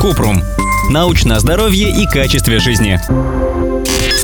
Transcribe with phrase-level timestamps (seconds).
[0.00, 0.42] Купрум.
[0.90, 3.00] Научное здоровье и качестве жизни.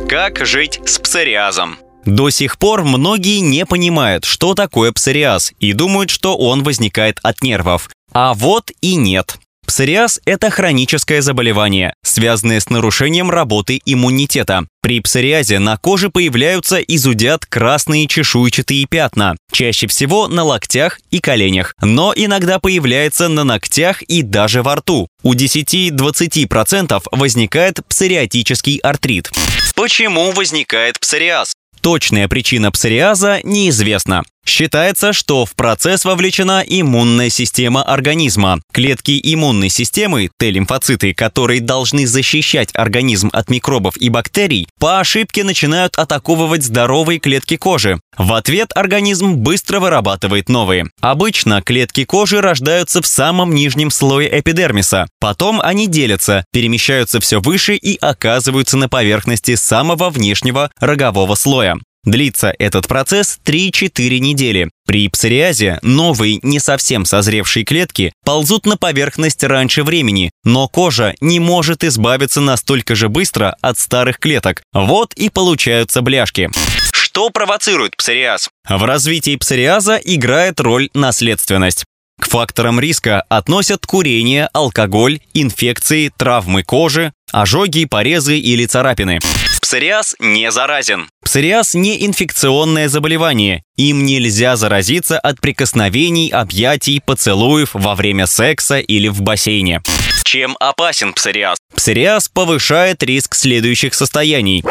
[0.09, 1.79] Как жить с псориазом?
[2.05, 7.43] До сих пор многие не понимают, что такое псориаз, и думают, что он возникает от
[7.43, 7.89] нервов.
[8.13, 9.39] А вот и нет.
[9.67, 14.67] Псориаз– это хроническое заболевание, связанное с нарушением работы иммунитета.
[14.83, 21.21] При псориазе на коже появляются и зудят красные чешуйчатые пятна, чаще всего на локтях и
[21.21, 25.09] коленях, но иногда появляется на ногтях и даже во рту.
[25.23, 29.31] У 10-20% возникает псориатический артрит.
[29.75, 31.55] Почему возникает псориаз?
[31.81, 34.23] Точная причина псориаза неизвестна.
[34.45, 38.61] Считается, что в процесс вовлечена иммунная система организма.
[38.73, 45.97] Клетки иммунной системы, Т-лимфоциты, которые должны защищать организм от микробов и бактерий, по ошибке начинают
[45.97, 48.01] атаковывать здоровые клетки кожи.
[48.19, 50.87] В ответ организм быстро вырабатывает новые.
[51.01, 55.07] Обычно клетки кожи рождаются в самом нижнем слое эпидермиса.
[55.21, 61.77] Потом они делятся, перемещаются все выше и оказываются на поверхности самого внешнего рогового слоя.
[62.05, 64.69] Длится этот процесс 3-4 недели.
[64.87, 71.39] При псориазе новые, не совсем созревшие клетки ползут на поверхность раньше времени, но кожа не
[71.39, 74.63] может избавиться настолько же быстро от старых клеток.
[74.73, 76.51] Вот и получаются бляшки.
[76.93, 78.49] Что провоцирует псориаз?
[78.69, 81.85] В развитии псориаза играет роль наследственность.
[82.21, 89.19] К факторам риска относят курение, алкоголь, инфекции, травмы кожи, ожоги, порезы или царапины.
[89.61, 91.09] Псориаз не заразен.
[91.25, 93.63] Псориаз не инфекционное заболевание.
[93.77, 99.81] Им нельзя заразиться от прикосновений, объятий, поцелуев во время секса или в бассейне.
[100.25, 101.57] Чем опасен псориаз?
[101.75, 104.63] Псориаз повышает риск следующих состояний.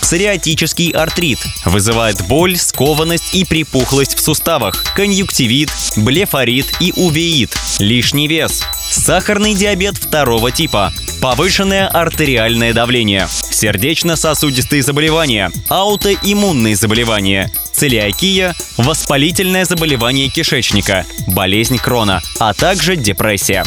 [0.00, 8.64] Псориатический артрит вызывает боль, скованность и припухлость в суставах, конъюнктивит, блефорит и увеит, лишний вес,
[8.90, 21.04] сахарный диабет второго типа, повышенное артериальное давление, сердечно-сосудистые заболевания, аутоиммунные заболевания, целиакия, воспалительное заболевание кишечника,
[21.26, 23.64] болезнь крона, а также депрессия.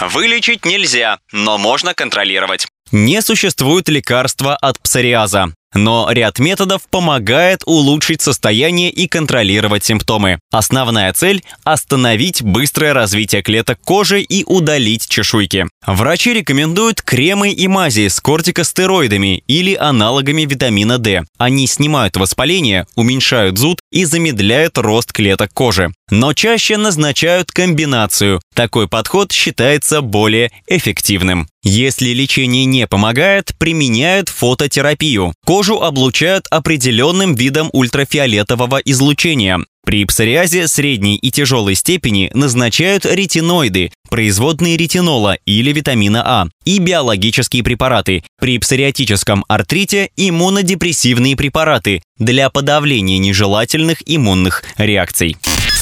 [0.00, 2.66] Вылечить нельзя, но можно контролировать.
[2.92, 5.52] Не существует лекарства от псориаза.
[5.74, 10.38] Но ряд методов помогает улучшить состояние и контролировать симптомы.
[10.50, 15.66] Основная цель– остановить быстрое развитие клеток кожи и удалить чешуйки.
[15.86, 21.22] Врачи рекомендуют кремы и мази с кортикостероидами или аналогами витамина D.
[21.36, 25.92] Они снимают воспаление, уменьшают зуд и замедляют рост клеток кожи.
[26.10, 28.40] Но чаще назначают комбинацию.
[28.54, 31.48] Такой подход считается более эффективным.
[31.70, 35.34] Если лечение не помогает, применяют фототерапию.
[35.44, 39.60] Кожу облучают определенным видом ультрафиолетового излучения.
[39.84, 47.62] При псориазе средней и тяжелой степени назначают ретиноиды, производные ретинола или витамина А, и биологические
[47.62, 48.24] препараты.
[48.40, 55.36] При псориатическом артрите иммунодепрессивные препараты для подавления нежелательных иммунных реакций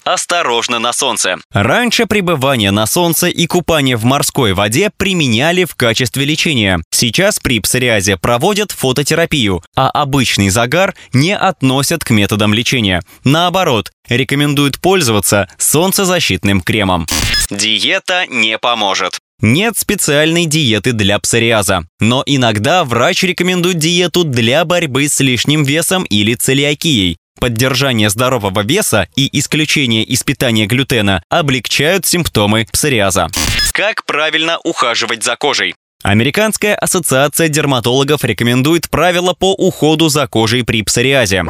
[0.06, 1.36] осторожно на солнце.
[1.52, 6.80] Раньше пребывание на солнце и купание в морской воде применяли в качестве лечения.
[6.90, 13.02] Сейчас при псориазе проводят фототерапию, а обычный загар не относят к методам лечения.
[13.24, 17.06] Наоборот, рекомендуют пользоваться солнцезащитным кремом.
[17.50, 19.18] Диета не поможет.
[19.40, 26.04] Нет специальной диеты для псориаза, но иногда врач рекомендует диету для борьбы с лишним весом
[26.04, 27.18] или целиакией.
[27.40, 33.28] Поддержание здорового веса и исключение из питания глютена облегчают симптомы псориаза.
[33.72, 35.74] Как правильно ухаживать за кожей?
[36.02, 41.44] Американская ассоциация дерматологов рекомендует правила по уходу за кожей при псориазе.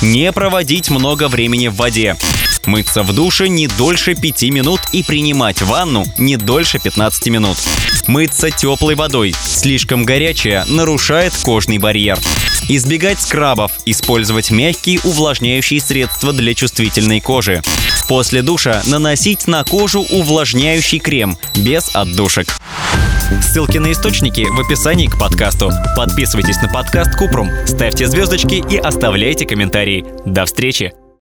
[0.00, 2.16] Не проводить много времени в воде.
[2.64, 7.56] Мыться в душе не дольше 5 минут и принимать ванну не дольше 15 минут.
[8.06, 9.34] Мыться теплой водой.
[9.44, 12.18] Слишком горячая нарушает кожный барьер.
[12.68, 17.62] Избегать скрабов, использовать мягкие увлажняющие средства для чувствительной кожи.
[18.08, 22.48] После душа наносить на кожу увлажняющий крем, без отдушек.
[23.40, 25.70] Ссылки на источники в описании к подкасту.
[25.96, 30.04] Подписывайтесь на подкаст Купрум, ставьте звездочки и оставляйте комментарии.
[30.26, 30.92] До встречи!